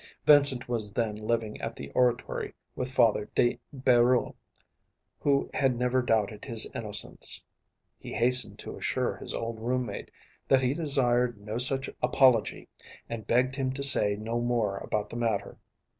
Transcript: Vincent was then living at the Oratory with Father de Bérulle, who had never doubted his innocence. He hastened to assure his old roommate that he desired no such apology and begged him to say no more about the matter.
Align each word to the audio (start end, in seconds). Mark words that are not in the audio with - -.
Vincent 0.25 0.67
was 0.67 0.91
then 0.91 1.15
living 1.15 1.61
at 1.61 1.75
the 1.75 1.91
Oratory 1.91 2.55
with 2.75 2.91
Father 2.91 3.29
de 3.35 3.59
Bérulle, 3.71 4.33
who 5.19 5.47
had 5.53 5.77
never 5.77 6.01
doubted 6.01 6.43
his 6.43 6.65
innocence. 6.73 7.43
He 7.99 8.11
hastened 8.11 8.57
to 8.57 8.75
assure 8.77 9.15
his 9.17 9.31
old 9.35 9.59
roommate 9.59 10.09
that 10.47 10.61
he 10.61 10.73
desired 10.73 11.39
no 11.39 11.59
such 11.59 11.87
apology 12.01 12.67
and 13.09 13.27
begged 13.27 13.55
him 13.55 13.71
to 13.73 13.83
say 13.83 14.15
no 14.15 14.39
more 14.41 14.77
about 14.79 15.07
the 15.11 15.17
matter. 15.17 15.59